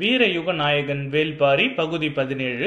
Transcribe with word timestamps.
வீரயுக 0.00 0.52
நாயகன் 0.52 1.04
வேல்பாரி 1.12 1.66
பகுதி 1.74 2.08
பதினேழு. 2.16 2.66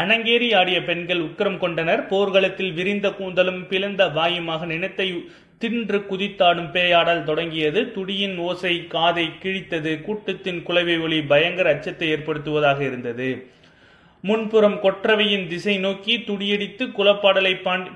அணங்கேறி 0.00 0.48
ஆடிய 0.58 0.78
பெண்கள் 0.88 1.22
உக்கிரம் 1.24 1.56
கொண்டனர். 1.62 2.02
போர்க்களத்தில் 2.10 2.70
விரிந்த 2.72 3.06
கூந்தலும் 3.18 3.62
பிளந்த 3.70 4.02
வாயுமாக 4.18 4.66
நினைத்தை 4.72 5.06
தின்று 5.62 5.98
குதித்தாடும் 6.10 6.70
பேயாடல் 6.76 7.24
தொடங்கியது. 7.30 7.80
துடியின் 7.96 8.36
ஓசை 8.46 8.74
காதை 8.94 9.26
கிழித்தது. 9.42 9.92
கூட்டத்தின் 10.06 10.60
குலவை 10.68 10.96
ஒளி 11.06 11.18
பயங்கர 11.32 11.72
அச்சத்தை 11.74 12.08
ஏற்படுத்துவதாக 12.14 12.80
இருந்தது. 12.90 13.28
முன்புறம் 14.24 14.78
கொற்றவையின் 14.82 15.46
திசை 15.52 15.76
நோக்கி 15.86 16.14
துடியடித்து 16.30 16.84
குலப்பாடலை 16.98 17.54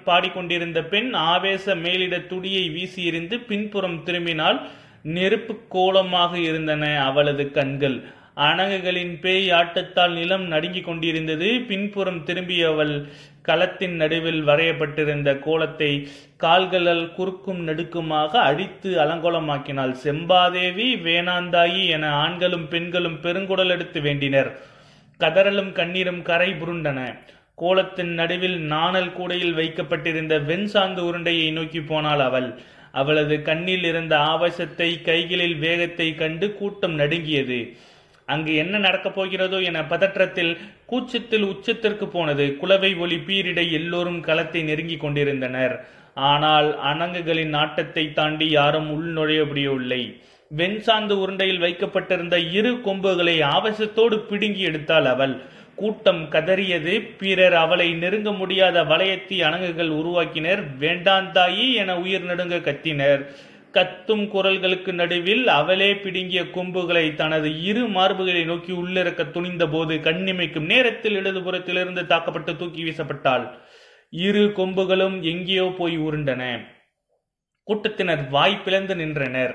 பாடிக்கொண்டிருந்த 0.09 0.79
பெண் 0.93 1.11
ஆவேச 1.33 1.75
மேலிட 1.85 2.17
துடியை 2.33 2.65
வீசி 2.77 3.03
எறிந்து 3.11 3.39
பின்புறம் 3.51 3.99
திரும்பினால் 4.07 4.61
நெருப்பு 5.17 5.55
கோலமாக 5.75 6.33
இருந்தன 6.51 6.85
அவளது 7.09 7.45
கண்கள். 7.59 7.99
அணகுகளின் 8.37 9.13
பேய் 9.21 9.47
ஆட்டத்தால் 9.51 10.15
நிலம் 10.15 10.47
நடுங்கிக் 10.47 10.85
கொண்டிருந்தது. 10.85 11.49
பின்புறம் 11.69 12.21
திரும்பிய 12.25 12.63
அவள் 12.69 12.95
களத்தின் 13.43 13.95
நடுவில் 13.97 14.43
வரையப்பட்டிருந்த 14.45 15.31
கோலத்தை 15.39 15.91
கால்களால் 16.37 17.05
குறுக்கும் 17.13 17.63
நெடுக்குமாக 17.69 18.33
அடித்து 18.49 18.91
அலங்கோலமாக்கினாள். 19.05 19.95
செம்பாதேவி 20.05 20.89
வேணாந்தாயி 21.07 21.83
என 21.89 22.11
ஆண்களும் 22.25 22.69
பெண்களும் 22.69 23.19
பெருங்குடல் 23.23 23.73
எடுத்து 23.77 24.01
வேண்டினர். 24.01 24.51
கதறலும் 25.21 25.73
கண்ணீரும் 25.73 26.23
கரை 26.23 26.51
புருண்டன. 26.53 27.01
கோலத்தின் 27.55 28.15
நடுவில் 28.15 28.59
நாணல் 28.75 29.13
கூடையில் 29.13 29.55
வைக்கப்பட்டிருந்த 29.55 30.35
வெண் 30.39 30.69
சாந்து 30.73 31.03
உருண்டையை 31.09 31.51
நோக்கி 31.53 31.81
போனாள் 31.81 32.21
அவள். 32.21 32.51
அவளது 32.93 33.35
கண்ணில் 33.43 33.85
இருந்த 33.85 34.15
ஆவேசத்தை 34.33 34.91
கைகளில் 35.03 35.59
வேகத்தை 35.59 36.15
கண்டு 36.15 36.47
கூட்டம் 36.55 36.95
நடுங்கியது. 36.95 37.61
அங்கு 38.27 38.53
என்ன 38.55 38.79
நடக்கப் 38.79 39.15
போகிறதோ 39.15 39.59
என 39.63 39.81
பதற்றத்தில் 39.83 40.53
கூச்சத்தில் 40.87 41.45
உச்சத்திற்கு 41.45 42.07
போனது. 42.07 42.47
குலவை 42.61 42.91
ஒளி 42.97 43.19
பீரிட 43.27 43.61
எல்லோரும் 43.71 44.21
களத்தை 44.21 44.63
நெருங்கிக் 44.63 45.01
கொண்டிருந்தனர். 45.01 45.75
ஆனால் 46.15 46.69
அணங்குகளின் 46.85 47.55
நாட்டத்தை 47.59 48.13
தாண்டி 48.13 48.49
யாரும் 48.51 48.89
உள் 48.91 49.11
நுழையபடியவில்லை 49.15 50.03
வெண்சாந்து 50.51 51.15
உருண்டையில் 51.23 51.59
வைக்கப்பட்டிருந்த 51.59 52.37
இரு 52.39 52.73
கொம்புகளை 52.85 53.37
ஆவேசத்தோடு 53.55 54.17
பிடுங்கி 54.19 54.63
எடுத்தாள் 54.69 55.09
அவள். 55.15 55.35
கூட்டம் 55.75 56.23
கதறியது. 56.31 56.93
பிறர் 57.19 57.55
அவளை 57.55 57.89
நெருங்க 57.93 58.31
முடியாத 58.33 58.85
வளையத்தி 58.85 59.37
அணங்குகள் 59.43 59.91
உருவாக்கினர். 59.91 60.63
வேண்டாந்தாயி 60.81 61.67
என 61.75 61.99
உயிர் 61.99 62.25
நடுங்க 62.25 62.59
கத்தினர். 62.61 63.23
கத்தும் 63.77 64.25
குரல்களுக்கு 64.35 64.93
நடுவில் 64.93 65.49
அவளே 65.49 65.89
பிடுங்கிய 65.97 66.43
கொம்புகளை 66.43 67.15
தனது 67.15 67.63
இரு 67.63 67.85
மார்புகளை 67.89 68.45
நோக்கி 68.45 68.73
உள்ளிறக்க 68.73 69.31
துணிந்த 69.31 69.65
போது 69.69 69.95
கண்ணிமைக்கும் 69.97 70.71
நேரத்தில் 70.73 71.17
இடதுபுறத்திலிருந்து 71.17 72.07
தாக்கப்பட்டு 72.07 72.57
தூக்கி 72.57 72.83
வீசப்பட்டாள். 72.83 73.45
இரு 74.11 74.45
கொம்புகளும் 74.57 75.17
எங்கேயோ 75.23 75.75
போய் 75.79 75.99
உருண்டன. 75.99 76.43
கூட்டத்தினர் 77.63 78.29
வாய் 78.29 78.61
பிளந்து 78.65 78.97
நின்றனர். 78.97 79.55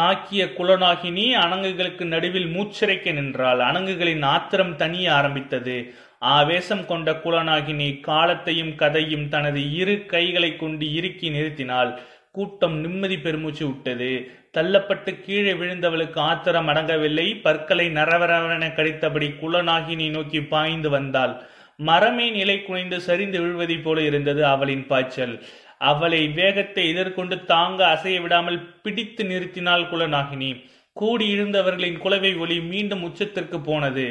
தாக்கிய 0.00 0.42
குலநாகினி 0.58 1.26
அணங்குகளுக்கு 1.36 2.04
நடுவில் 2.04 2.46
மூச்சிறைக்க 2.46 3.12
நின்றாள். 3.12 3.58
அணங்குகளின் 3.58 4.24
ஆத்திரம் 4.24 4.76
தனிய 4.76 5.14
ஆரம்பித்தது. 5.14 5.76
ஆவேசம் 6.18 6.86
கொண்ட 6.86 7.12
குலநாகினி 7.24 8.00
காலத்தையும் 8.00 8.74
கதையும் 8.74 9.28
தனது 9.28 9.60
இரு 9.72 9.94
கைகளை 10.06 10.56
கொண்டு 10.56 10.94
இறுக்கி 10.94 11.30
நிறுத்தினாள். 11.30 11.92
கூட்டம் 12.36 12.76
நிம்மதி 12.80 13.18
பெருமூச்சு 13.18 13.66
விட்டது. 13.66 14.30
தள்ளப்பட்டு 14.54 15.20
கீழே 15.20 15.52
விழுந்தவளுக்கு 15.52 16.18
ஆத்திரம் 16.18 16.68
அடங்கவில்லை. 16.68 17.26
பற்களை 17.42 17.86
நரவரவென 17.88 18.70
கடித்தபடி 18.74 19.28
குலநாகினி 19.42 20.10
நோக்கி 20.10 20.42
பாய்ந்து 20.42 20.90
வந்தாள். 20.90 21.34
மரமே 21.76 22.30
நிலை 22.30 22.62
குனைந்து 22.62 23.00
சரிந்து 23.00 23.40
விழுவதைப் 23.40 23.84
போல 23.84 24.00
இருந்தது 24.00 24.46
அவளின் 24.46 24.86
பாய்ச்சல். 24.86 25.42
அவளை 25.78 26.28
வேகத்தை 26.28 26.88
எதிர்கொண்டு 26.88 27.44
தாங்க 27.44 27.86
அசைய 27.86 28.20
விடாமல் 28.20 28.60
பிடித்து 28.82 29.24
நிறுத்தினாள் 29.24 29.88
குலநாகினி. 29.88 30.52
கூடியிருந்தவர்களின் 31.00 31.98
குலவை 31.98 32.36
ஒளி 32.36 32.60
மீண்டும் 32.60 33.04
உச்சத்திற்கு 33.04 33.62
போனது. 33.62 34.06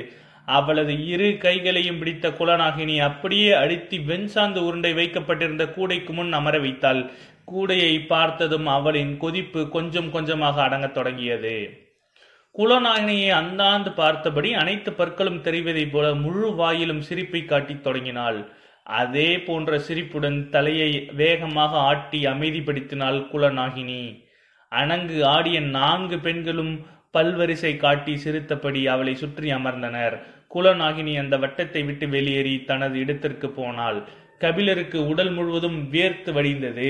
அவளது 0.45 1.07
இரு 1.07 1.37
கைகளையும் 1.39 1.97
பிடித்த 1.99 2.29
குலநாகினி 2.29 2.95
அப்படியே 2.97 3.51
அடித்து 3.53 3.97
வெண்சாந்து 3.97 4.57
உருண்டை 4.57 4.93
வைக்கப்பட்டிருந்த 4.93 5.65
கூடைக்கு 5.67 6.13
முன் 6.13 6.33
அமர 6.33 6.59
வைத்தாள். 6.59 7.01
கூடையை 7.45 8.05
பார்த்ததும் 8.07 8.67
அவளின் 8.67 9.17
கொதிப்பு 9.17 9.69
கொஞ்சம் 9.69 10.11
கொஞ்சமாக 10.11 10.61
அடங்கத் 10.63 10.93
தொடங்கியது. 10.93 11.55
குலநாயகியை 12.55 13.29
அந்தாந்து 13.39 13.91
பார்த்தபடி 13.93 14.53
அனைத்து 14.53 14.93
பற்களும் 14.93 15.43
தெரிவதைப் 15.43 15.91
போல 15.91 16.13
முழு 16.15 16.49
வாயிலும் 16.55 16.99
சிரிப்பை 16.99 17.45
காட்டித் 17.45 17.83
தொடங்கினாள். 17.83 18.39
அதே 18.83 19.39
போன்ற 19.39 19.79
சிரிப்புடன் 19.79 20.49
தலையை 20.49 21.09
வேகமாக 21.13 21.77
ஆட்டி 21.77 22.25
அமைதிப்படுத்தினாள் 22.25 23.19
குலநாகினி 23.31 24.03
அணங்கு 24.71 25.23
ஆடிய 25.25 25.59
நான்கு 25.59 26.19
பெண்களும் 26.19 26.85
பல்வரிசை 27.13 27.77
காட்டி 27.77 28.17
சிரித்தபடி 28.17 28.87
அவளை 28.87 29.15
சுற்றி 29.15 29.51
அமர்ந்தனர். 29.51 30.15
குலநாகினி 30.53 31.19
அந்த 31.19 31.37
வட்டத்தை 31.37 31.85
விட்டு 31.85 32.09
வெளியேறி 32.09 32.63
தனது 32.63 32.99
இடத்திற்கு 32.99 33.49
போனாள். 33.49 33.99
கபிலருக்கு 34.39 35.07
உடல் 35.07 35.31
முழுவதும் 35.31 35.91
வேர்த்து 35.91 36.31
வடிந்தது. 36.31 36.89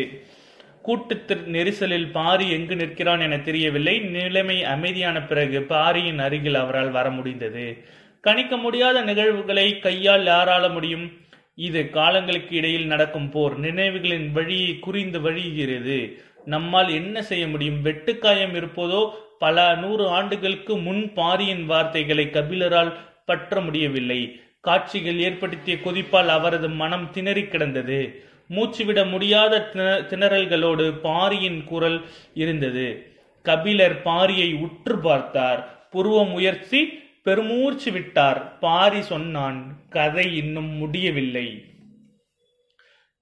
கூட்டத்திற்கு 0.81 1.51
நெரிசலில் 1.51 2.11
பாரி 2.11 2.51
எங்கு 2.51 2.75
நிற்கிறான் 2.75 3.19
என 3.19 3.39
தெரியவில்லை. 3.39 3.99
நிலைமை 3.99 4.63
அமைதியான 4.63 5.23
பிறகு 5.23 5.61
பாரியின் 5.61 6.19
அருகில் 6.19 6.55
அவரால் 6.55 6.91
வர 6.91 7.09
முடிந்தது. 7.09 7.83
கணிக்க 8.21 8.57
முடியாத 8.57 9.01
நிகழ்வுகளை 9.01 9.79
கையால் 9.79 10.25
யாரால 10.25 10.71
முடியும்? 10.71 11.11
இது 11.55 11.89
காலங்களுக்கு 11.89 12.55
இடையில் 12.55 12.85
நடக்கும் 12.85 13.29
போர். 13.29 13.59
நினைவுகளின் 13.59 14.31
வழியை 14.31 14.79
குறிந்து 14.79 15.19
வழிகிறது. 15.19 16.17
நம்மால் 16.45 16.89
என்ன 16.93 17.21
செய்ய 17.21 17.47
முடியும்? 17.47 17.85
வெட்டுக்காயம் 17.85 18.55
இருப்பதோ? 18.55 19.09
பல 19.39 19.75
நூறு 19.75 20.07
ஆண்டுகளுக்கு 20.07 20.77
முன் 20.77 21.13
பாரியின் 21.13 21.65
வார்த்தைகளை 21.65 22.29
கபிலரால் 22.31 22.93
பற்ற 23.25 23.61
முடியவில்லை. 23.61 24.39
காட்சிகள் 24.61 25.19
ஏற்படுத்திய 25.19 25.77
கொதிப்பால் 25.77 26.27
அவரது 26.27 26.69
மனம் 26.69 27.11
திணறி 27.11 27.47
கிடந்தது. 27.47 28.23
மூச்சுவிட 28.51 29.09
முடியாத 29.09 29.69
திண- 29.73 30.01
திணறல்களோடு 30.01 30.99
பாரியின் 30.99 31.63
குரல் 31.63 32.05
இருந்தது. 32.33 33.15
கபிலர் 33.43 34.01
பாரியை 34.03 34.59
உற்று 34.59 34.99
பார்த்தார். 34.99 35.87
புருவம் 35.91 36.33
உயர்த்தி 36.33 36.99
பெருமூச்சு 37.23 37.91
விட்டார். 37.91 38.57
பாரி 38.59 39.01
சொன்னான் 39.01 39.77
கதை 39.89 40.37
இன்னும் 40.37 40.69
முடியவில்லை. 40.69 41.65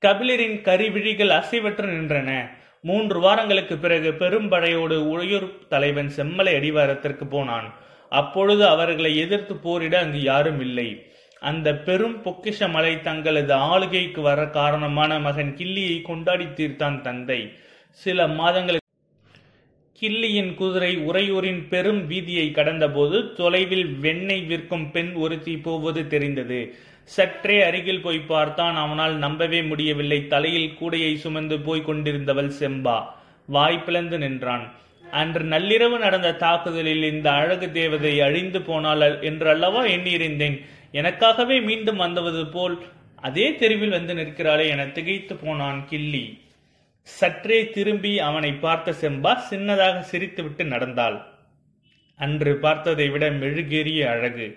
கபிலரின் 0.06 0.62
கரிவிழிகள் 0.62 1.30
அசைவற்று 1.30 1.86
நின்றன. 1.86 2.50
மூன்று 2.82 3.20
வாரங்களுக்கு 3.20 3.78
பிறகு 3.78 4.12
பெரும்படையோடு 4.12 4.96
உழையூர் 4.96 5.68
தலைவன் 5.68 6.12
செம்மலை 6.16 6.56
அடிவாரத்திற்கு 6.56 7.28
போனான். 7.28 7.74
அப்பொழுது 8.10 8.68
அவர்களை 8.68 9.18
எதிர்த்து 9.18 9.56
போரிட 9.56 10.00
அங்கு 10.00 10.22
யாரும் 10.22 10.60
இல்லை. 10.60 11.14
அந்த 11.40 11.76
பெரும் 11.76 12.16
பொக்கிஷ 12.24 12.70
மலை 12.70 13.02
தங்களது 13.02 13.54
ஆளுகைக்கு 13.54 14.22
வர 14.22 14.46
காரணமான 14.46 15.20
மகன் 15.20 15.56
கிள்ளியை 15.56 16.02
கொண்டாடி 16.02 16.44
தீர்த்தான் 16.44 17.02
தந்தை. 17.02 17.54
சில 17.92 18.28
மாதங்களுக்கு 18.28 18.88
கிள்ளியின் 20.02 20.54
குதிரை 20.54 20.98
உறையூரின் 20.98 21.68
பெரும் 21.70 22.10
வீதியை 22.10 22.48
கடந்தபோது 22.52 23.34
தொலைவில் 23.34 23.88
வெண்ணெய் 23.96 24.42
விற்கும் 24.42 24.92
பெண் 24.92 25.14
ஒருத்தி 25.14 25.58
போவது 25.58 26.08
தெரிந்தது. 26.08 26.76
சற்றே 27.04 27.64
அருகில் 27.64 28.02
போய் 28.02 28.20
பார்த்தான். 28.20 28.76
அவனால் 28.76 29.16
நம்பவே 29.16 29.64
முடியவில்லை. 29.64 30.28
தலையில் 30.28 30.76
கூடையை 30.82 31.16
சுமந்து 31.16 31.60
போய் 31.60 31.88
கொண்டிருந்தவள் 31.88 32.52
செம்பா. 32.60 33.04
வாய் 33.46 33.84
பிளந்து 33.84 34.18
நின்றான். 34.18 34.72
அன்று 35.12 35.44
நள்ளிரவு 35.44 35.98
நடந்த 35.98 36.34
தாக்குதலில் 36.34 37.04
இந்த 37.04 37.32
அழகு 37.32 37.72
தேவதை 37.72 38.22
அழிந்து 38.22 38.62
போனாள் 38.62 39.22
என்று 39.22 39.50
அல்லவா 39.50 39.86
எண்ணியிருந்தேன். 39.86 40.58
எனக்காகவே 40.94 41.62
மீண்டும் 41.62 41.95
வந்தவது 41.95 42.47
போல் 42.47 42.77
அதே 43.15 43.56
தெருவில் 43.56 43.89
வந்து 43.89 44.13
நிற்கிறாளே 44.13 44.68
என 44.69 44.86
திகைத்து 44.88 45.36
போனான் 45.36 45.88
கிள்ளி 45.89 46.47
சற்றே 47.07 47.69
திரும்பி 47.69 48.19
அவனை 48.19 48.53
பார்த்த 48.53 48.91
செம்பா 48.91 49.31
சின்னதாக 49.50 50.03
சிரித்துவிட்டு 50.12 50.63
நடந்தாள். 50.63 51.18
அன்று 52.15 52.57
பார்த்ததை 52.57 53.09
விட 53.09 53.31
மெழுகேறிய 53.31 54.09
அழகு. 54.09 54.47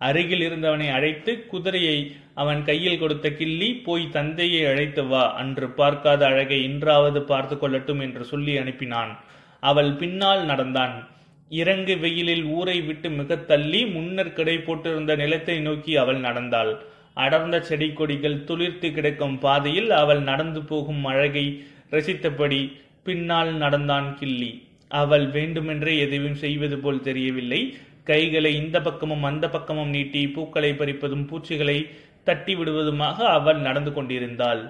அருகில் 0.00 0.40
இருந்தவனை 0.40 0.92
அழைத்து 0.92 1.46
குதிரையை 1.46 2.16
அவன் 2.34 2.64
கையில் 2.64 2.98
கொடுத்த 2.98 3.30
கிள்ளி 3.30 3.74
போய் 3.74 4.10
தந்தையை 4.10 4.66
அழைத்து 4.66 5.06
வா. 5.06 5.34
அன்று 5.34 5.70
பார்க்காத 5.70 6.26
அழகை 6.26 6.62
இன்றாவது 6.62 7.22
பார்த்து 7.22 7.56
கொள்ளட்டும் 7.56 8.00
என்று 8.00 8.24
சொல்லி 8.24 8.58
அனுப்பினான். 8.58 9.16
அவள் 9.60 9.92
பின்னால் 9.92 10.44
நடந்தான். 10.44 11.08
இறங்கு 11.50 11.94
வெயிலில் 11.98 12.44
ஊரை 12.56 12.80
விட்டு 12.80 13.08
மிக 13.10 13.36
தள்ளி 13.50 13.80
முன்னர் 13.86 14.32
கடை 14.32 14.56
போட்டிருந்த 14.58 15.12
நிலத்தை 15.16 15.56
நோக்கி 15.60 15.92
அவள் 15.96 16.20
நடந்தாள். 16.20 16.72
அடர்ந்த 17.14 17.56
செடி 17.60 17.88
கொடிகள் 17.92 18.44
துளிர்த்து 18.48 18.88
கிடக்கும் 18.92 19.38
பாதையில் 19.38 19.90
அவள் 19.90 20.20
நடந்து 20.20 20.60
போகும் 20.62 21.04
அழகை 21.04 21.46
ரசித்தபடி 21.90 22.60
பின்னால் 23.06 23.52
நடந்தான் 23.54 24.08
கிள்ளி. 24.18 24.50
அவள் 24.90 25.26
வேண்டுமென்றே 25.28 25.94
எதுவும் 25.98 26.34
செய்வது 26.34 26.78
போல் 26.78 27.00
தெரியவில்லை. 27.00 27.60
கைகளை 28.04 28.52
இந்த 28.56 28.76
பக்கமும் 28.80 29.22
அந்த 29.22 29.46
பக்கமும் 29.48 29.88
நீட்டி 29.88 30.22
பூக்களை 30.28 30.70
பறிப்பதும் 30.72 31.26
பூச்சிகளை 31.26 31.78
தட்டி 32.24 32.54
விடுவதுமாக 32.54 33.18
அவள் 33.38 33.60
நடந்து 33.60 33.92
கொண்டிருந்தாள். 33.92 34.62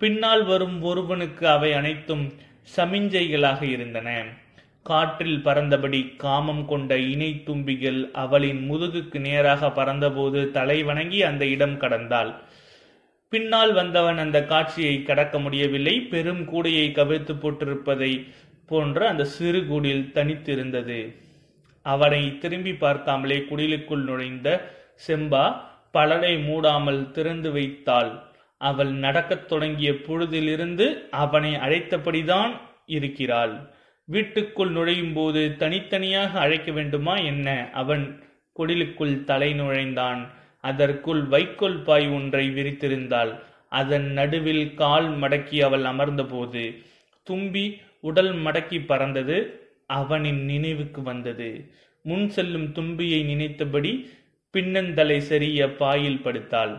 பின்னால் 0.00 0.44
வரும் 0.44 0.82
ஒருவனுக்கு 0.82 1.44
அவை 1.48 1.72
அனைத்தும் 1.72 2.24
சமிஞ்சைகளாக 2.76 3.62
இருந்தன. 3.62 4.08
காற்றில் 4.82 5.44
பறந்தபடி 5.44 6.16
காமம் 6.16 6.66
கொண்ட 6.66 6.98
இணை 6.98 7.42
தும்பிகள் 7.46 8.10
அவளின் 8.12 8.70
முதுகுக்கு 8.70 9.20
நேராக 9.20 9.68
பறந்தபோது 9.68 10.50
தலை 10.50 10.82
வணங்கி 10.82 11.22
அந்த 11.22 11.46
இடம் 11.46 11.76
கடந்தாள். 11.76 12.34
பின்னால் 13.28 13.72
வந்தவன் 13.72 14.18
அந்த 14.18 14.44
காட்சியை 14.44 15.02
கடக்க 15.02 15.38
முடியவில்லை. 15.38 16.00
பெரும் 16.00 16.42
கூடையை 16.52 16.86
கவிழ்த்து 16.92 17.34
போட்டிருப்பதை 17.34 18.26
போன்ற 18.66 19.08
அந்த 19.08 19.24
சிறு 19.24 19.66
குடில் 19.66 20.10
தனித்திருந்தது. 20.14 21.16
அவனை 21.82 22.38
திரும்பி 22.38 22.72
பார்க்காமலே 22.72 23.38
குடிலுக்குள் 23.38 24.02
நுழைந்த 24.02 24.48
செம்பா 25.06 25.56
பலரை 25.90 26.36
மூடாமல் 26.36 27.10
திறந்து 27.10 27.52
வைத்தாள். 27.52 28.22
அவள் 28.58 28.92
நடக்கத் 28.92 29.48
தொடங்கிய 29.48 29.92
பொழுதிலிருந்து 29.92 31.08
அவனை 31.10 31.54
அழைத்தபடிதான் 31.54 32.52
இருக்கிறாள். 32.86 33.74
வீட்டுக்குள் 34.08 34.70
நுழையும் 34.70 35.12
போது 35.12 35.56
தனித்தனியாக 35.56 36.38
அழைக்க 36.38 36.72
வேண்டுமா 36.72 37.16
என்ன? 37.16 37.70
அவன் 37.72 38.22
குடிலுக்குள் 38.56 39.24
தலை 39.24 39.54
நுழைந்தான். 39.54 40.30
அதற்குள் 40.60 41.22
வைக்கோல் 41.24 41.82
பாய் 41.82 42.08
ஒன்றை 42.08 42.50
விரித்திருந்தாள். 42.50 43.32
அதன் 43.68 44.08
நடுவில் 44.12 44.74
கால் 44.74 45.08
மடக்கி 45.18 45.62
அவள் 45.62 45.82
அமர்ந்தபோது 45.82 46.82
தும்பி 47.22 47.80
உடல் 48.00 48.34
மடக்கி 48.34 48.78
பறந்தது. 48.86 49.38
அவனின் 49.86 50.44
நினைவுக்கு 50.44 51.02
வந்தது. 51.02 51.70
முன் 52.02 52.28
செல்லும் 52.28 52.68
தும்பியை 52.72 53.24
நினைத்தபடி 53.24 54.10
பின்னந்தலை 54.54 55.18
சரிய 55.18 55.74
பாயில் 55.74 56.22
படுத்தாள். 56.24 56.74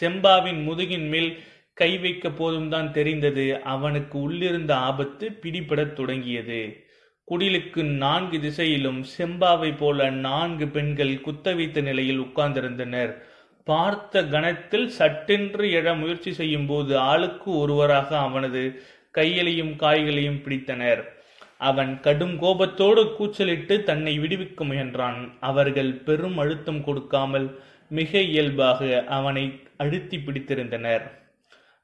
செம்பாவின் 0.00 0.60
முதுகின் 0.64 1.08
மேல் 1.08 1.30
கை 1.74 1.98
வைக்க 1.98 2.28
போதும்தான் 2.28 2.90
தெரிந்தது. 2.90 3.62
அவனுக்கு 3.62 4.20
உள்ளிருந்த 4.20 4.76
ஆபத்து 4.76 5.38
பிடிபடத் 5.42 5.92
தொடங்கியது. 5.92 6.86
குடிலுக்கு 7.30 7.82
நான்கு 7.82 8.40
திசையிலும் 8.40 9.04
செம்பாவை 9.18 9.76
போல 9.76 10.10
நான்கு 10.10 10.68
பெண்கள் 10.68 11.14
குத்தவைத்த 11.14 11.82
நிலையில் 11.82 12.20
உட்கார்ந்திருந்தனர். 12.20 13.14
பார்த்த 13.64 14.24
கணத்தில் 14.24 14.88
சட்டென்று 14.88 15.66
எழ 15.68 15.98
முயற்சி 15.98 16.32
செய்யும் 16.32 16.66
போது 16.66 16.98
ஆளுக்கு 16.98 17.56
ஒருவராக 17.56 18.18
அவனது 18.18 18.82
கைகளையும் 19.10 19.72
காய்களையும் 19.72 20.42
பிடித்தனர். 20.44 21.02
அவன் 21.58 22.00
கடும் 22.00 22.38
கோபத்தோடு 22.38 23.14
கூச்சலிட்டு 23.16 23.82
தன்னை 23.82 24.18
விடுவிக்க 24.18 24.64
முயன்றான். 24.64 25.38
அவர்கள் 25.40 25.92
பெரும் 25.92 26.38
அழுத்தம் 26.38 26.84
கொடுக்காமல் 26.84 27.60
மிக 27.88 28.20
இயல்பாக 28.20 29.04
அவனை 29.08 29.60
அழுத்தி 29.76 30.18
பிடித்திருந்தனர். 30.18 31.23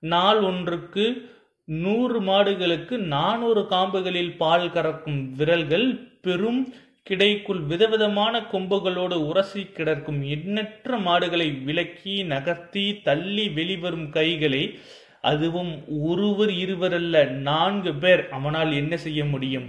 நாள் 0.01 0.41
ஒன்றுக்கு 0.41 1.29
நூறு 1.65 2.21
மாடுகளுக்கு 2.21 2.97
நானூறு 2.97 3.67
காம்புகளில் 3.71 4.37
பால் 4.37 4.71
கறக்கும் 4.71 5.35
விரல்கள் 5.35 5.89
பெரும் 6.21 6.75
கிடைக்குள் 7.11 7.61
விதவிதமான 7.67 8.41
கொம்புகளோடு 8.53 9.15
உரசி 9.27 9.63
கிடக்கும் 9.65 10.23
எண்ணற்ற 10.23 10.99
மாடுகளை 10.99 11.51
விலக்கி 11.51 12.23
நகர்த்தி 12.23 13.01
தள்ளி 13.03 13.49
வெளிவரும் 13.49 14.11
கைகளை 14.11 14.79
அதுவும் 15.21 15.73
ஒருவர் 16.03 16.49
இருவரல்ல 16.49 17.29
நான்கு 17.29 17.95
பேர் 17.95 18.29
அவனால் 18.29 18.73
என்ன 18.73 18.97
செய்ய 18.97 19.25
முடியும்? 19.25 19.69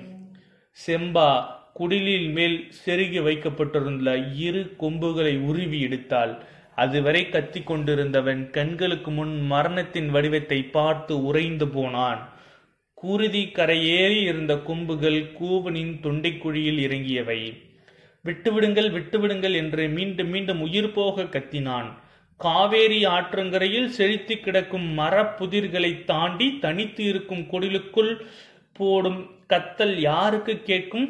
செம்பா 0.88 1.30
குடிலில் 1.74 2.30
மேல் 2.32 2.72
செருகி 2.86 3.22
வைக்கப்பட்டிருந்த 3.24 4.16
இரு 4.18 4.76
கொம்புகளை 4.78 5.38
உருவி 5.38 5.86
எடுத்தாள். 5.86 6.38
அதுவரை 6.78 7.30
கத்திக் 7.30 7.68
கொண்டிருந்தவன் 7.68 8.50
கண்களுக்கு 8.50 9.12
முன் 9.12 9.42
மரணத்தின் 9.42 10.10
வடிவத்தை 10.10 10.64
பார்த்து 10.64 11.24
உறைந்து 11.24 11.68
போனான். 11.68 12.30
குருதி 12.94 13.52
கரையேறி 13.54 14.22
இருந்த 14.22 14.56
கொம்புகள் 14.58 15.20
கூவனின் 15.40 15.94
தொண்டைக்குழியில் 16.02 16.80
இறங்கியவை. 16.80 17.42
விட்டுவிடுங்கள் 18.26 18.90
விட்டுவிடுங்கள் 18.92 19.54
என்று 19.54 19.90
மீண்டும் 19.90 20.28
மீண்டும் 20.28 20.62
உயிர் 20.62 20.92
போக 20.92 21.24
கத்தினான். 21.24 21.90
காவேரி 22.38 23.06
ஆற்றங்கரையில் 23.06 23.88
செழித்து 23.88 24.40
கிடக்கும் 24.40 24.98
மரப்புதிர்களை 24.98 26.04
தாண்டி 26.04 26.58
தனித்து 26.60 27.04
இருக்கும் 27.04 27.44
குடிலுக்குள் 27.52 28.14
போடும் 28.74 29.22
கத்தல் 29.50 29.96
யாருக்கு 30.00 30.64
கேட்கும்? 30.64 31.08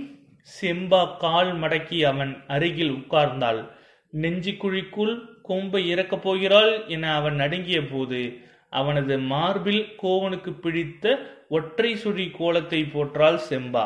செம்பா 0.61 1.17
கால் 1.17 1.59
மடக்கி 1.59 2.03
அவன் 2.03 2.43
அருகில் 2.47 2.91
உட்கார்ந்தாள். 2.91 3.69
நெஞ்சிக்குழிக்குள் 4.13 5.30
கொம்பை 5.41 5.81
இறக்கப் 5.89 6.23
போகிறாள் 6.23 6.73
என 6.87 7.13
அவன் 7.15 7.35
நடுங்கிய 7.35 7.79
போது 7.87 8.21
அவனது 8.69 9.19
மார்பில் 9.31 9.83
கோவனுக்கு 10.01 10.51
பிடித்த 10.59 11.05
ஒற்றை 11.49 11.91
சுழி 11.95 12.27
கோலத்தை 12.29 12.81
போற்றாள் 12.83 13.39
செம்பா. 13.49 13.85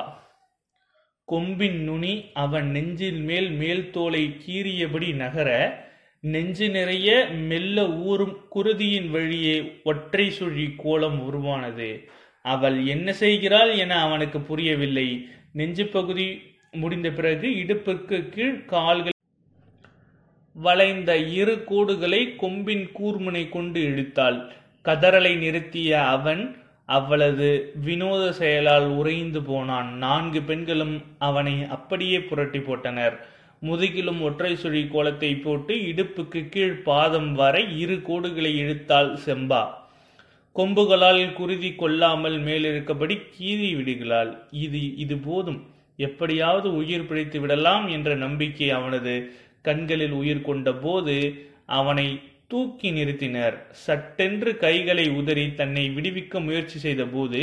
கொம்பின் 1.28 1.80
நுனி 1.84 2.13
அவன் 2.34 2.68
நெஞ்சின் 2.69 3.22
மேல் 3.24 3.50
மேல் 3.52 3.84
தோலை 3.92 4.24
கீறியபடி 4.44 5.10
நகர 5.16 5.50
நெஞ்சு 6.24 6.68
நிறைய 6.69 7.10
மெல்ல 7.50 7.88
ஊறும் 7.88 8.36
குருதியின் 8.56 9.10
வழியே 9.10 9.56
ஒற்றை 9.84 10.28
சுழி 10.30 10.68
கோலம் 10.78 11.19
உருவானது. 11.22 11.90
அவள் 12.46 12.78
என்ன 12.86 13.08
செய்கிறாள் 13.13 13.74
என 13.84 13.98
அவனுக்கு 14.01 14.42
புரியவில்லை. 14.42 15.08
நெஞ்சு 15.54 15.86
பகுதி 15.88 16.28
முடிந்த 16.72 17.10
பிறகு 17.12 17.48
இடுப்புக்கு 17.63 18.18
கீழ் 18.30 18.66
கால்கள் 18.66 19.14
வளைந்த 20.56 21.18
இரு 21.18 21.56
கோடுகளை 21.69 22.36
கொம்பின் 22.36 22.86
கூர்முனை 23.00 23.50
கொண்டு 23.50 23.80
இழுத்தாள். 23.81 24.38
கதறலை 24.86 25.34
நிறுத்திய 25.36 25.90
அவன் 25.90 26.44
அவளது 26.86 27.50
வினோத 27.86 28.24
செயலால் 28.31 28.88
உறைந்து 28.88 29.42
போனான். 29.42 29.90
நான்கு 29.98 30.42
பெண்களும் 30.42 30.96
அவனை 31.18 31.56
அப்படியே 31.69 32.19
புரட்டி 32.22 32.60
போட்டனர். 32.60 33.16
முதுகிலும் 33.62 34.22
ஒற்றை 34.22 34.56
சுழி 34.56 34.88
கோலத்தை 34.88 35.36
போட்டு 35.36 35.75
இடுப்புக்கு 35.75 36.50
கீழ் 36.50 36.81
பாதம் 36.81 37.31
வரை 37.34 37.80
இரு 37.80 37.96
கோடுகளை 37.96 38.51
இழுத்தாள் 38.58 39.12
செம்பா. 39.25 39.63
கொம்புகளால் 40.56 41.34
குருதி 41.34 41.72
கொள்ளாமல் 41.75 42.38
மேலிருக்கபடி 42.40 43.16
கீறி 43.36 43.75
விடுகிறாள். 43.75 44.31
இது 44.51 44.96
இது 44.96 45.18
போதும். 45.18 45.62
எப்படியாவது 45.98 46.75
உயிர் 46.75 47.08
பிழைத்து 47.08 47.40
விடலாம் 47.40 47.88
என்ற 47.88 48.16
நம்பிக்கை 48.16 48.69
அவனது. 48.69 49.16
கண்களில் 49.67 50.15
உயிர் 50.21 50.47
கொண்ட 50.47 50.69
போது 50.86 51.15
அவனை 51.79 52.07
தூக்கி 52.51 52.89
நிறுத்தினர். 52.91 53.55
சட்டென்று 53.86 54.51
கைகளை 54.63 55.05
உதறி 55.19 55.45
தன்னை 55.62 55.86
விடுவிக்க 55.95 56.43
முயற்சி 56.48 56.77
செய்த 56.86 57.03
போது 57.13 57.41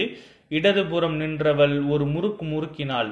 இடதுபுறம் 0.59 1.17
நின்றவள் 1.23 1.77
ஒரு 1.95 2.05
முறுக்கு 2.15 2.45
முறுக்கினாள். 2.47 3.11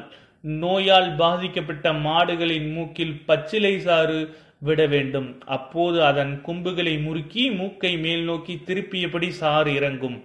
நோயால் 0.63 1.11
பாதிக்கப்பட்ட 1.17 1.93
மாடுகளின் 2.07 2.69
மூக்கில் 2.73 3.17
பச்சிலை 3.27 3.75
சாறு 3.87 4.21
விட 4.59 4.81
வேண்டும். 4.87 5.29
அப்போது 5.57 5.99
அதன் 6.05 6.33
கொம்புகளை 6.47 6.95
முறுக்கி 7.07 7.43
மூக்கை 7.51 7.93
மேல் 8.05 8.25
நோக்கி 8.25 8.55
திருப்பியபடி 8.67 9.29
சாறு 9.43 9.71
இறங்கும். 9.75 10.19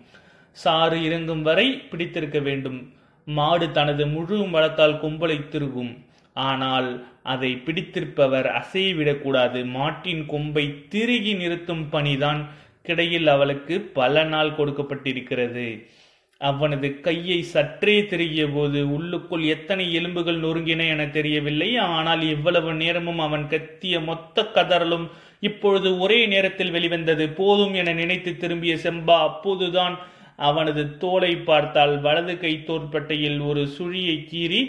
சாறு 0.51 0.98
இறங்கும் 1.08 1.42
வரை 1.42 1.68
பிடித்திருக்க 1.92 2.39
வேண்டும். 2.39 2.80
மாடு 3.27 3.68
தனது 3.72 4.04
முழு 4.08 4.38
மலத்தால் 4.48 5.00
கொம்பலை 5.04 5.38
திருகும். 5.48 5.94
ஆனால் 6.36 6.89
அதை 7.24 7.51
பிடித்திருப்பவர் 7.65 8.48
அசைவிடக்கூடாது. 8.60 9.60
மாட்டின் 9.77 10.24
கொம்பை 10.34 10.65
திருகி 10.89 11.34
நிறுத்தும் 11.34 11.86
பணிதான் 11.94 12.42
கிடையில் 12.86 13.27
அவளுக்கு 13.27 13.75
பல 14.00 14.24
நாள் 14.34 14.58
கொடுக்கப்பட்டிருக்கிறது. 14.58 15.68
அவனது 16.42 16.88
கையை 17.06 17.38
சற்றே 17.54 17.96
திருகிய 18.12 18.46
போது 18.48 18.80
உள்ளுக்குள் 18.96 19.44
எத்தனை 19.54 19.86
எலும்புகள் 20.00 20.39
நொறுங்கின 20.39 20.88
என 20.94 21.04
தெரியவில்லை. 21.18 21.70
ஆனால் 21.89 22.24
இவ்வளவு 22.34 22.72
நேரமும் 22.82 23.22
அவன் 23.27 23.46
கத்திய 23.54 24.01
மொத்த 24.10 24.44
கதறலும் 24.58 25.08
இப்பொழுது 25.39 25.89
ஒரே 26.00 26.20
நேரத்தில் 26.34 26.75
வெளிவந்தது. 26.75 27.25
போதும் 27.39 27.74
என 27.74 27.94
நினைத்து 27.94 28.34
திரும்பிய 28.38 28.75
செம்பா 28.86 29.18
அப்போதுதான் 29.30 29.96
அவனது 30.50 30.84
தோலை 30.98 31.34
பார்த்தால் 31.50 31.94
வலது 32.01 32.34
கை 32.39 32.54
தோற்பட்டையில் 32.68 33.39
ஒரு 33.50 33.62
சுழியை 33.77 34.18
கீறி 34.32 34.62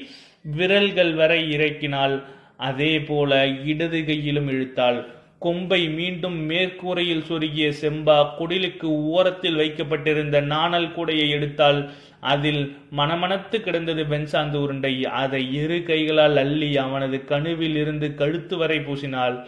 விரல்கள் 0.55 1.13
வரை 1.15 1.57
இறக்கினாள். 1.57 2.23
அதே 2.57 3.01
போல 3.01 3.47
இடது 3.47 4.05
கையிலும் 4.05 4.49
இழுத்தாள். 4.49 5.05
கொம்பை 5.39 5.89
மீண்டும் 5.89 6.51
மேற்கூரையில் 6.51 7.27
சொருகிய 7.29 7.73
செம்பா 7.81 8.17
குடிலுக்கு 8.39 8.85
ஓரத்தில் 8.85 9.55
வைக்கப்பட்டிருந்த 9.55 10.41
நாணல் 10.41 10.89
கூடையை 10.89 11.29
எடுத்தால் 11.29 11.91
அதில் 12.21 12.77
மணமணத்து 12.97 13.57
கிடந்தது 13.61 14.05
வெண்சாந்து 14.05 14.55
உருண்டை. 14.55 15.05
அதை 15.05 15.55
இரு 15.55 15.83
கைகளால் 15.83 16.37
அள்ளி 16.37 16.77
அவனது 16.77 17.23
கணுவில் 17.29 17.77
இருந்து 17.77 18.15
கழுத்து 18.15 18.57
வரை 18.57 18.79
பூசினாள். 18.79 19.45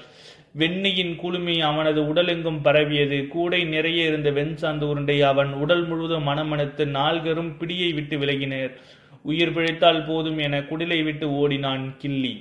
வெண்ணியின் 0.53 1.19
குளுமை 1.23 1.61
அவனது 1.61 2.03
உடலெங்கும் 2.03 2.63
பரவியது. 2.63 3.29
கூடை 3.29 3.65
நிறைய 3.65 4.07
இருந்த 4.07 4.31
வெண்சாந்து 4.31 4.83
உருண்டை 4.83 5.23
அவன் 5.23 5.53
உடல் 5.53 5.87
முழுவதும் 5.87 6.29
மணமணத்து 6.29 6.85
நால்கரும் 6.85 7.53
பிடியை 7.59 7.95
விட்டு 7.95 8.19
விலகினர். 8.19 8.71
உயிர் 9.29 9.55
பிழைத்தால் 9.55 10.05
போதும் 10.05 10.39
என 10.47 10.61
குடிலை 10.71 11.01
விட்டு 11.05 11.27
ஓடினான் 11.41 11.85
கிள்ளி 11.97 12.35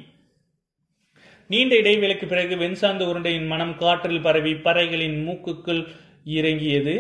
நீண்ட 1.49 1.73
இடைவேளைக்கு 1.75 2.25
பிறகு 2.27 2.55
வெண்சாந்து 2.55 3.03
உருண்டையின் 3.09 3.47
மனம் 3.47 3.75
காற்றில் 3.77 4.23
பரவி 4.25 4.53
பறைகளின் 4.65 5.17
மூக்குக்குள் 5.27 5.81
இறங்கியது. 6.37 6.95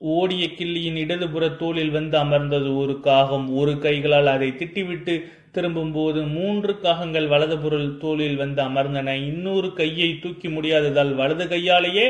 ஓடிய 0.00 0.44
கிள்ளியின் 0.58 0.98
இடதுபுற 1.02 1.44
தோளில் 1.56 1.92
வந்து 1.96 2.16
அமர்ந்தது 2.18 2.70
ஒரு 2.76 2.94
காகம். 3.00 3.46
ஒரு 3.60 3.74
கைகளால் 3.84 4.28
அதை 4.34 4.48
திட்டிவிட்டு 4.58 5.14
திரும்பும்போது 5.52 6.20
மூன்று 6.36 6.72
காகங்கள் 6.82 7.28
வலதுபுற 7.28 7.74
தோளில் 8.04 8.38
வந்து 8.42 8.60
அமர்ந்தன. 8.62 9.14
இன்னொரு 9.30 9.70
கையை 9.80 10.10
தூக்கி 10.22 10.48
முடியாததால் 10.48 11.12
வலது 11.14 11.46
கையாலேயே 11.48 12.06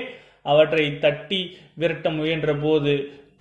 அவற்றை 0.52 0.86
தட்டி 1.04 1.40
விரட்ட 1.80 2.08
முயன்ற 2.16 2.50
போது 2.64 2.94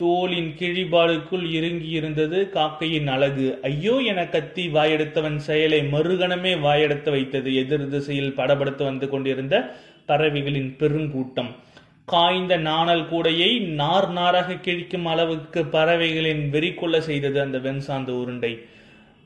தோலின் 0.04 0.50
கிழிபாடுக்குள் 0.60 1.46
இறங்கி 1.58 1.90
இருந்தது 2.00 2.40
காக்கையின் 2.56 3.10
அழகு. 3.16 3.48
ஐயோ 3.72 3.96
என 4.12 4.26
கத்தி 4.28 4.66
வாயெடுத்தவன் 4.78 5.38
செயலை 5.50 5.82
மறுகணமே 5.92 6.54
வாயெடுத்து 6.68 7.12
வைத்தது 7.12 7.52
எதிர் 7.64 7.90
திசையில் 7.90 8.36
படபடுத்து 8.38 8.84
வந்து 8.84 9.10
கொண்டிருந்த 9.10 9.56
பறவைகளின் 10.06 10.72
பெருங்கூட்டம். 10.80 11.52
காய்ந்த 12.06 12.54
நாணல் 12.58 13.04
கூடையை 13.12 13.50
நார் 13.82 14.08
நாராக 14.12 14.54
கிழிக்கும் 14.54 15.06
அளவுக்கு 15.12 15.62
பறவைகளின் 15.76 16.42
வெறி 16.50 16.72
கொள்ள 16.74 16.96
செய்தது 17.02 17.38
அந்த 17.42 17.58
வெண்சாந்த 17.58 18.12
உருண்டை. 18.22 18.54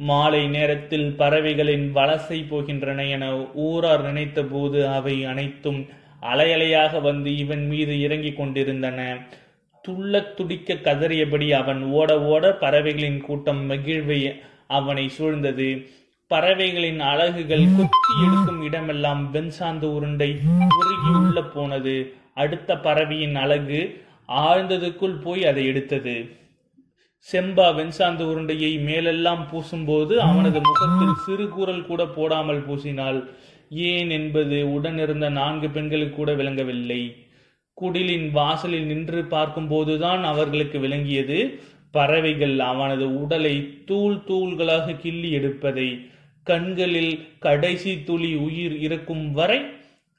மாலை 0.10 0.42
நேரத்தில் 0.48 1.08
பறவைகளின் 1.22 1.88
வலசை 1.96 2.40
போகின்றன 2.50 3.10
என 3.10 3.32
ஊரார் 3.68 4.04
நினைத்த 4.04 4.44
போது 4.44 4.82
அவை 4.88 5.16
அனைத்தும் 5.26 5.82
அலையலையாக 6.34 7.02
வந்து 7.02 7.32
இவன் 7.38 7.66
மீது 7.68 7.96
இறங்கிக் 8.02 8.38
கொண்டிருந்தன. 8.38 9.00
துள்ளத் 9.88 10.34
துடிக்க 10.34 10.74
கதறியபடி 10.74 11.52
அவன் 11.52 11.84
ஓட 11.84 12.24
ஓட 12.24 12.54
பறவைகளின் 12.54 13.22
கூட்டம் 13.22 13.70
மகிழ்வை 13.70 14.36
அவனை 14.68 15.12
சூழ்ந்தது. 15.18 15.88
பறவைகளின் 16.28 17.00
அழகுகள் 17.00 17.68
கொத்தி 17.78 18.14
எடுக்கும் 18.26 18.62
இடமெல்லாம் 18.62 19.30
வெண்சாந்து 19.34 19.84
உருண்டை 19.84 20.40
உருகி 20.80 21.18
உள்ள 21.18 21.44
போனது. 21.44 22.14
அடுத்த 22.34 22.80
பறவையின் 22.80 23.36
அழகு 23.36 24.02
ஆழ்ந்ததுக்குள் 24.28 25.22
போய் 25.22 25.46
அதை 25.46 25.66
எடுத்தது. 25.66 26.30
செம்பா 27.32 27.68
வெண்சாந்து 27.80 28.24
உருண்டையை 28.32 28.80
மேலெல்லாம் 28.80 29.48
பூசும்போது 29.52 30.16
அவனது 30.18 30.62
முகத்தில் 30.64 31.16
சிறு 31.26 31.50
கூறல் 31.50 31.86
கூட 31.86 32.06
போடாமல் 32.06 32.66
பூசினாள். 32.68 33.24
ஏன் 33.70 34.10
என்பது 34.10 34.74
உடனிருந்த 34.74 35.30
நான்கு 35.30 35.70
பெண்களுக்கு 35.70 36.16
கூட 36.16 36.34
விளங்கவில்லை. 36.34 37.27
குடிலின் 37.82 38.28
வாசலில் 38.32 38.86
நின்று 38.86 39.22
பார்க்கும்போதுதான் 39.30 40.22
அவர்களுக்கு 40.24 40.80
விளங்கியது. 40.80 41.40
பறவைகள் 41.92 42.60
அவனது 42.60 43.06
உடலை 43.22 43.56
தூள் 43.86 44.18
தூள்களாக 44.28 44.96
கிள்ளி 44.96 45.32
எடுப்பதை 45.32 45.90
கண்களில் 46.44 47.14
கடைசி 47.40 48.04
துளி 48.04 48.36
உயிர் 48.36 48.76
இருக்கும் 48.80 49.32
வரை 49.32 49.60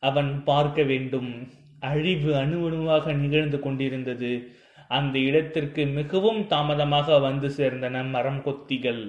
அவன் 0.02 0.44
பார்க்க 0.44 0.82
வேண்டும். 0.82 1.30
அழிவு 1.80 2.30
அணுவணுவாக 2.34 3.12
நிகழ்ந்து 3.12 3.58
கொண்டிருந்தது. 3.60 4.32
அந்த 4.88 5.18
இடத்திற்கு 5.18 5.86
மிகவும் 5.86 6.46
தாமதமாக 6.46 7.18
வந்து 7.18 7.48
சேர்ந்தன 7.48 8.04
மரம் 8.10 8.42
கொத்திகள். 8.42 9.02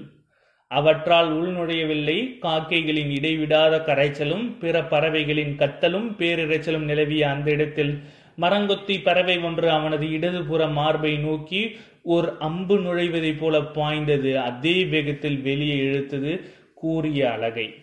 அவற்றால் 0.72 1.29
உள்நுழையவில்லை 1.38 2.18
காக்கைகளின் 2.39 3.12
இடைவிடாத 3.12 3.75
கரைச்சலும் 3.88 4.46
பிற 4.60 4.84
பறவைகளின் 4.84 5.53
கத்தலும் 5.58 6.10
பேரிரைச்சலும் 6.18 6.86
நிலவிய 6.91 7.29
அந்த 7.29 7.48
இடத்தில் 7.51 7.94
மரங்கொத்தி 8.41 9.03
பறவை 9.03 9.38
ஒன்று 9.39 9.69
அவனது 9.69 10.05
இடதுபுற 10.08 10.72
மார்பை 10.72 11.17
நோக்கி 11.17 11.62
ஓர் 12.03 12.34
அம்பு 12.39 12.79
நுழைவதைப் 12.79 13.39
போல 13.39 13.62
பாய்ந்தது. 13.62 14.39
அதே 14.39 14.86
வேகத்தில் 14.86 15.39
வெளியே 15.39 15.75
இழுத்தது 15.75 16.39
கூறிய 16.74 17.31
அழகை. 17.31 17.74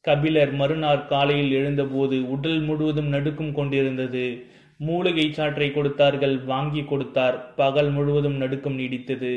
கபிலர் 0.00 0.52
மறுநாள் 0.52 1.06
காலையில் 1.06 1.52
எழுந்தபோது 1.52 2.30
உடல் 2.30 2.60
முழுவதும் 2.60 3.08
நடுக்கும் 3.08 3.54
கொண்டிருந்தது. 3.54 4.46
மூலிகை 4.78 5.32
சாற்றை 5.36 5.72
கொடுத்தார்கள் 5.72 6.38
வாங்கி 6.38 6.84
கொடுத்தார். 6.84 7.54
பகல் 7.54 7.90
முழுவதும் 7.90 8.36
நடுக்கம் 8.36 8.78
நீடித்தது. 8.78 9.32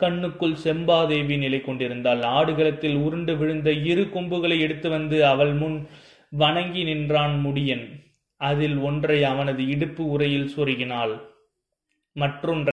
கண்ணுக்குள் 0.00 0.56
செம்பாதேவி 0.64 1.38
நிலை 1.38 1.60
கொண்டிருந்தாள். 1.60 2.22
ஆடுகளத்தில் 2.22 2.96
உருண்டு 2.96 3.36
விழுந்த 3.36 3.72
இரு 3.72 4.10
கொம்புகளை 4.10 4.60
எடுத்து 4.60 4.90
வந்து 4.90 5.26
அவள் 5.26 5.52
முன் 5.52 5.86
வணங்கி 6.30 6.84
நின்றான் 6.84 7.42
முடியன். 7.46 7.86
அதில் 8.48 8.78
ஒன்றை 8.78 9.18
அவனது 9.24 9.62
இடுப்பு 9.66 10.02
உரையில் 10.10 10.52
சொருகினாள். 10.56 11.14
மற்றொன்றை 12.16 12.74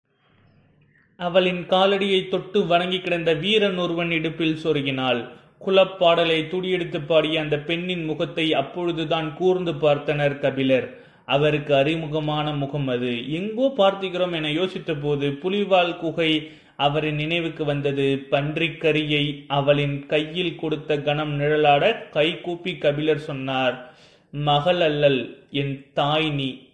அவளின் 1.18 1.62
காலடியை 1.70 2.20
தொட்டு 2.28 2.58
வணங்கி 2.66 2.98
கிடந்த 3.00 3.30
வீரன் 3.34 3.78
ஒருவன் 3.78 4.10
இடுப்பில் 4.10 4.60
சொருகினாள். 4.64 5.20
குலப்பாடலை 5.66 6.38
துடியெடுத்து 6.52 6.98
பாடிய 7.06 7.40
அந்த 7.40 7.56
பெண்ணின் 7.58 8.04
முகத்தை 8.04 8.46
அப்பொழுதுதான் 8.54 9.28
கூர்ந்து 9.34 9.72
பார்த்தனர் 9.84 10.36
கபிலர். 10.38 10.88
அவருக்கு 11.26 11.72
அறிமுகமான 11.74 12.46
முகம் 12.52 12.88
அது. 12.88 13.12
எங்கோ 13.38 13.66
பார்த்திக்கிறோம் 13.78 14.34
என 14.38 14.50
யோசித்த 14.60 14.92
போது 15.00 15.28
புலிவால் 15.42 15.94
குகை 15.96 16.30
அவரின் 16.76 17.20
நினைவுக்கு 17.22 17.64
வந்தது. 17.64 18.06
பன்றிக் 18.32 18.80
கரியை 18.84 19.24
அவளின் 19.58 19.96
கையில் 20.06 20.58
கொடுத்த 20.62 20.98
கணம் 21.06 21.34
நிழலாட 21.40 21.84
கை 22.16 22.28
கூப்பி 22.40 22.74
கபிலர் 22.84 23.26
சொன்னார் 23.30 23.76
மகள் 24.36 24.80
அல்லல் 24.80 25.42
என் 25.50 25.86
தாய் 25.92 26.30
நீ. 26.30 26.68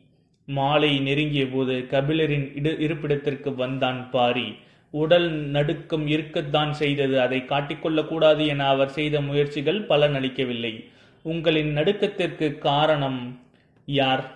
மாலை 0.45 0.99
நெருங்கிய 0.99 1.49
போது 1.49 1.87
கபிலரின் 1.91 2.53
இடு 2.55 2.79
இருப்பிடத்திற்கு 2.79 3.55
வந்தான் 3.55 4.11
பாரி. 4.11 4.55
உடல் 4.91 5.31
நடுக்கம் 5.31 6.07
இருக்கத்தான் 6.07 6.73
செய்தது. 6.73 7.21
அதை 7.21 7.45
காட்டிக்கொள்ளக்கூடாது 7.49 8.47
என 8.47 8.67
அவர் 8.67 8.89
செய்த 8.89 9.21
முயற்சிகள் 9.21 9.81
பலனளிக்கவில்லை. 9.81 10.91
உங்களின் 11.23 11.73
நடுக்கத்திற்கு 11.73 12.59
காரணம் 12.59 13.41
யார்? 13.87 14.31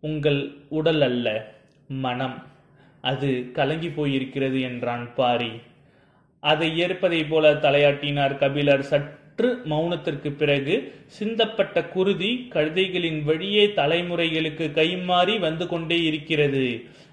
உங்கள் 0.00 0.54
உடல் 0.68 1.00
அல்ல 1.00 1.54
மனம். 1.88 2.42
அது 3.00 3.50
கலங்கி 3.52 3.88
போயிருக்கிறது 3.88 4.60
என்றான் 4.60 5.14
பாரி. 5.14 5.50
அதை 6.40 6.78
ஏற்பதைப் 6.78 7.30
போல 7.30 7.54
தலையாட்டினார் 7.54 8.38
கபிலர். 8.38 8.84
சற்று 9.38 9.58
மௌனத்திற்கு 9.70 10.30
பிறகு 10.36 10.76
சிந்தப்பட்ட 11.16 11.82
குருதி 11.88 12.30
கழுதைகளின் 12.54 13.18
வழியே 13.24 13.64
தலைமுறைகளுக்கு 13.76 14.64
கைமாறி 14.78 15.34
வந்து 15.38 15.66
கொண்டே 15.68 15.98
இருக்கிறது. 16.02 16.64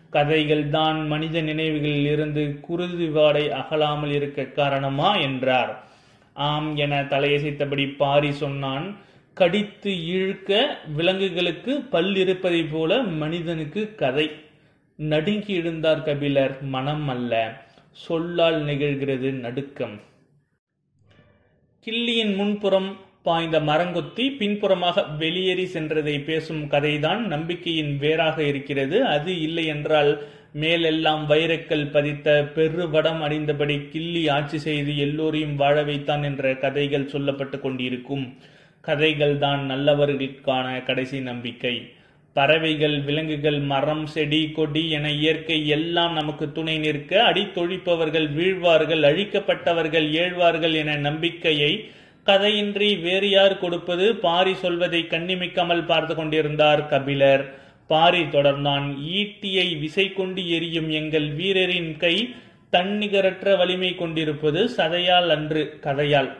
கதைகள் 0.10 0.64
தான் 0.70 1.00
மனித 1.08 1.42
நினைவுகளில் 1.42 2.08
இருந்து 2.14 2.44
குருதி 2.62 3.10
வாடை 3.18 3.44
அகலாமல் 3.60 4.14
இருக்க 4.14 4.46
காரணமா 4.60 5.12
என்றார். 5.28 5.74
ஆம் 6.48 6.72
என 6.76 7.04
தலையசைத்தபடி 7.04 7.86
பாரி 7.98 8.32
சொன்னான் 8.42 8.88
கடித்து 9.38 9.94
இழுக்க 10.08 10.80
விலங்குகளுக்கு 10.98 11.76
பல் 11.94 12.12
இருப்பதைப் 12.16 12.74
போல 12.74 13.00
மனிதனுக்கு 13.22 13.84
கதை. 13.96 14.28
நடுங்கி 15.00 15.62
எழுந்தார் 15.62 16.04
கபிலர் 16.04 16.58
மனம் 16.76 17.08
அல்ல. 17.08 17.34
சொல்லால் 18.08 18.60
நிகழ்கிறது 18.66 19.32
நடுக்கம். 19.46 19.98
கிள்ளியின் 21.86 22.36
முன்புறம் 22.36 22.98
பாய்ந்த 23.24 23.60
மரங்கொத்தி 23.60 24.38
பின்புறமாக 24.38 25.04
வெளியேறி 25.04 25.66
சென்றதை 25.74 26.24
பேசும் 26.24 26.64
கதைதான் 26.72 27.18
நம்பிக்கையின் 27.18 27.98
வேறாக 27.98 28.44
இருக்கிறது. 28.44 29.06
அது 29.06 29.42
இல்லை 29.42 29.66
என்றால் 29.66 30.12
மேலெல்லாம் 30.54 31.30
வைரக்கல் 31.30 31.92
பதித்த 31.92 32.52
பெருவடம் 32.56 33.22
அணிந்தபடி 33.22 33.76
கிள்ளி 33.90 34.30
ஆட்சி 34.30 34.58
செய்து 34.58 34.98
எல்லோரையும் 34.98 35.56
வாழ 35.56 35.84
வைத்தான் 35.84 36.24
என்ற 36.24 36.54
கதைகள் 36.56 37.12
சொல்லப்பட்டு 37.14 37.60
கொண்டிருக்கும். 37.60 38.34
கதைகள் 38.82 39.38
தான் 39.38 39.70
நல்லவர்களுக்கான 39.70 40.84
கடைசி 40.84 41.20
நம்பிக்கை. 41.20 41.76
பறவைகள் 42.36 42.96
விலங்குகள் 43.02 43.60
மரம் 43.72 44.06
செடி 44.06 44.40
கொடி 44.56 44.82
என 44.90 45.12
இயற்கை 45.12 45.68
எல்லாம் 45.68 46.14
நமக்கு 46.14 46.46
துணை 46.52 46.78
நிற்க 46.78 47.12
அடித்தொழிப்பவர்கள் 47.24 48.28
வீழ்வார்கள் 48.38 49.04
அழிக்கப்பட்டவர்கள் 49.10 50.08
ஏழ்வார்கள் 50.24 50.74
என 50.74 50.96
நம்பிக்கையை 50.96 51.72
கதையின்றி 52.28 52.90
வேறு 53.02 53.30
யார் 53.30 53.56
கொடுப்பது? 53.60 54.06
பாரி 54.16 54.54
சொல்வதை 54.54 55.02
கண்ணிமிக்காமல் 55.10 55.86
பார்த்து 55.86 56.14
கொண்டிருந்தார் 56.16 56.88
கபிலர். 56.88 57.44
பாரி 57.88 58.22
தொடர்ந்தான் 58.36 58.86
ஈட்டியை 59.22 59.68
விசை 59.80 60.08
கொண்டு 60.14 60.44
எரியும் 60.50 60.90
எங்கள் 60.90 61.28
வீரரின் 61.36 61.92
கை 61.98 62.16
தன்னிகரற்ற 62.74 63.58
வலிமை 63.58 63.92
கொண்டிருப்பது 63.96 64.62
சதையால் 64.78 65.30
அன்று. 65.38 65.64
கதையால். 65.82 66.32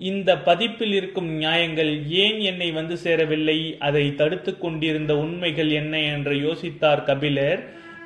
இந்த 0.00 0.36
பதிப்பில் 0.38 0.92
இருக்கும் 0.92 1.28
நியாயங்கள் 1.28 2.06
ஏன் 2.06 2.40
என்னை 2.40 2.70
வந்து 2.70 2.96
சேரவில்லை? 2.96 3.76
அதை 3.78 4.14
தடுத்து 4.14 4.58
கொண்டிருந்த 4.58 5.18
உண்மைகள் 5.18 5.70
என்ன 5.70 6.00
என்று 6.00 6.34
யோசித்தார் 6.34 7.04
கபிலர். 7.04 7.60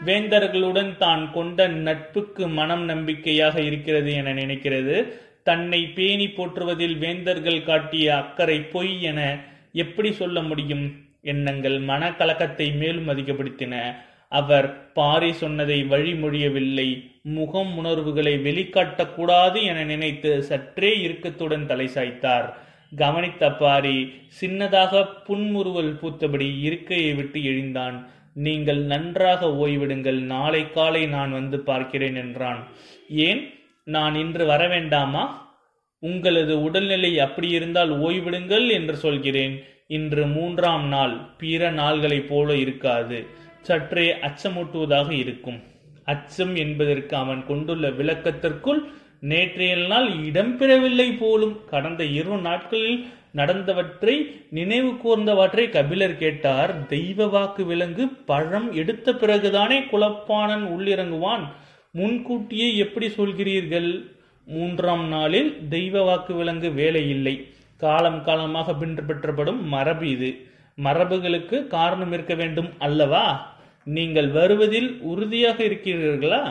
வேந்தர்களுடன் 0.04 0.96
தான் 0.96 1.30
கொண்ட 1.32 1.68
நட்புக்கு 1.68 2.48
மனம் 2.48 2.84
நம்பிக்கையாக 2.84 3.60
இருக்கிறது 3.60 4.12
என 4.12 4.32
நினைக்கிறது. 4.32 5.12
தன்னை 5.42 5.80
பேணி 5.86 6.26
போற்றுவதில் 6.26 6.98
வேந்தர்கள் 6.98 7.62
காட்டிய 7.62 8.16
அக்கறை 8.16 8.60
பொய் 8.60 9.02
என 9.02 9.38
எப்படி 9.72 10.12
சொல்ல 10.12 10.42
முடியும்? 10.42 10.96
எண்ணங்கள் 11.22 11.80
மனக்கலக்கத்தை 11.80 12.74
மேலும் 12.76 13.08
அதிகப்படுத்தின. 13.08 13.94
அவர் 14.28 14.92
பாரி 14.92 15.32
சொன்னதை 15.32 15.84
வழிமொழியவில்லை 15.84 17.11
முகம் 17.22 17.76
உணர்வுகளை 17.76 18.34
வெளிக்காட்டக்கூடாது 18.34 19.62
என 19.62 19.84
நினைத்து 19.84 20.42
சற்றே 20.42 21.00
இறுக்கத்துடன் 21.00 21.66
தலை 21.66 21.90
சாய்த்தார். 21.94 22.52
கவனித்த 22.96 23.52
பாரி 23.52 24.12
சின்னதாக 24.40 25.06
புன்முறுவல் 25.24 25.94
பூத்தபடி 25.94 26.60
இருக்கையை 26.60 27.14
விட்டு 27.14 27.44
எழுந்தான். 27.44 28.10
நீங்கள் 28.34 28.78
நன்றாக 28.78 29.46
ஓய்விடுங்கள் 29.46 30.20
நாளை 30.20 30.70
காலை 30.70 31.06
நான் 31.06 31.32
வந்து 31.32 31.60
பார்க்கிறேன் 31.60 32.14
என்றான். 32.14 32.68
ஏன்? 33.08 33.54
நான் 33.84 34.14
இன்று 34.14 34.46
வர 34.46 34.68
வேண்டாமா? 34.68 35.56
உங்களது 35.98 36.62
உடல்நிலை 36.62 37.18
அப்படி 37.18 37.48
இருந்தால் 37.48 38.00
ஓய்விடுங்கள் 38.00 38.70
என்று 38.70 38.96
சொல்கிறேன். 38.96 39.64
இன்று 39.86 40.26
மூன்றாம் 40.26 40.88
நாள் 40.88 41.16
பிற 41.38 41.72
நாள்களைப் 41.72 42.28
போல 42.28 42.56
இருக்காது. 42.56 43.26
சற்றே 43.60 44.12
அச்சமூட்டுவதாக 44.12 45.10
இருக்கும். 45.10 45.62
அச்சம் 46.04 46.56
என்பதற்கு 46.56 47.16
அவன் 47.16 47.46
கொண்டுள்ள 47.46 47.88
விளக்கத்திற்குள் 47.88 48.82
நேற்றைய 49.20 49.76
நாள் 49.76 50.10
இடம்பெறவில்லை 50.10 51.16
போலும் 51.18 51.64
கடந்த 51.64 52.04
இரு 52.04 52.36
நாட்களில் 52.36 53.06
நடந்தவற்றை 53.34 54.40
நினைவு 54.50 54.90
கூர்ந்தவற்றை 54.92 55.68
கபிலர் 55.68 56.16
கேட்டார். 56.16 56.86
தெய்வ 56.86 57.26
வாக்கு 57.26 57.64
விலங்கு 57.64 58.08
பழம் 58.08 58.72
எடுத்த 58.72 59.12
பிறகுதானே 59.12 59.80
குலப்பானன் 59.92 60.64
உள்ளிறங்குவான்? 60.64 61.44
முன்கூட்டியே 61.90 62.76
எப்படி 62.76 63.06
சொல்கிறீர்கள்? 63.06 64.08
மூன்றாம் 64.44 65.08
நாளில் 65.08 65.68
தெய்வ 65.68 66.02
வாக்கு 66.02 66.34
விலங்கு 66.34 66.72
வேலை 66.72 67.08
இல்லை. 67.08 67.46
காலம் 67.76 68.24
காலமாக 68.24 68.72
பின்பற்றப்படும் 68.72 69.62
மரபு 69.62 70.08
இது. 70.08 70.46
மரபுகளுக்கு 70.82 71.66
காரணம் 71.66 72.12
இருக்க 72.12 72.34
வேண்டும் 72.34 72.68
அல்லவா? 72.78 73.51
நீங்கள் 73.86 74.28
வருவதில் 74.30 74.90
உறுதியாக 75.02 75.58
இருக்கிறீர்களா? 75.64 76.42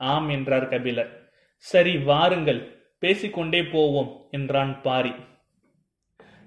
ஆம் 0.00 0.28
என்றார் 0.28 0.68
கபிலர். 0.68 1.10
சரி 1.64 1.94
வாருங்கள் 2.08 2.60
பேசிக்கொண்டே 2.98 3.60
போவோம் 3.64 4.10
என்றான் 4.30 4.72
பாரி. 4.82 5.12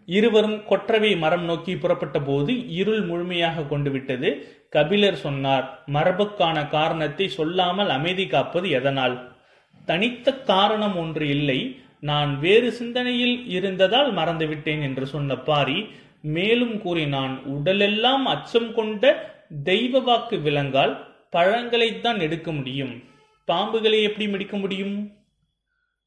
இருவரும் 0.08 0.58
கொற்றவை 0.65 1.12
மரம் 1.17 1.46
நோக்கி 1.46 1.74
புறப்பட்ட 1.77 2.17
போது 2.22 2.53
இருள் 2.79 3.01
முழுமையாக 3.01 3.63
கொண்டு 3.63 3.91
விட்டது 3.91 4.29
கபிலர் 4.70 5.15
சொன்னார் 5.15 5.65
மரபுக்கான 5.94 6.58
காரணத்தை 6.70 7.27
சொல்லாமல் 7.29 7.89
அமைதி 7.89 8.25
காப்பது 8.27 8.70
எதனால்? 8.70 9.15
தனித்த 9.88 10.34
காரணம் 10.51 10.96
ஒன்று 10.96 11.27
இல்லை. 11.27 11.60
நான் 12.00 12.32
வேறு 12.39 12.72
சிந்தனையில் 12.72 13.38
இருந்ததால் 13.48 14.10
மறந்துவிட்டேன் 14.13 14.82
என்று 14.82 15.05
சொன்ன 15.05 15.38
பாரி 15.50 15.79
மேலும் 16.36 16.75
கூறினான் 16.82 17.34
உடலெல்லாம் 17.46 18.25
அச்சம் 18.25 18.70
கொண்ட 18.74 19.34
தெய்வ 19.63 19.99
வாக்கு 19.99 20.37
விலங்கால் 20.37 21.15
பழங்களைத்தான் 21.31 22.19
எடுக்க 22.19 22.51
முடியும். 22.51 23.03
பாம்புகளை 23.47 24.03
எப்படி 24.03 24.27
மிடிக்க 24.27 24.57
முடியும்? 24.57 25.11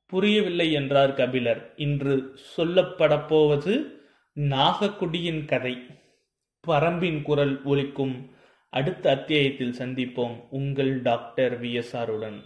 புரியவில்லை 0.06 0.72
என்றார் 0.72 1.14
கபிலர். 1.14 1.72
இன்று 1.76 2.38
சொல்லப்படப்போவது 2.56 3.84
நாகக்குடியின் 4.34 5.44
கதை. 5.44 5.86
பரம்பின் 6.66 7.22
குரல் 7.22 7.62
ஒலிக்கும். 7.64 8.30
அடுத்த 8.70 9.10
அத்தியாயத்தில் 9.10 9.74
சந்திப்போம். 9.78 10.46
உங்கள் 10.50 11.02
டாக்டர் 11.02 11.60
விஎஸ்ஆருடன் 11.60 12.44